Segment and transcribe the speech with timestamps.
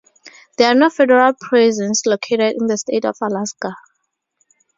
[0.57, 3.75] There are no federal prisons located in the state of Alaska.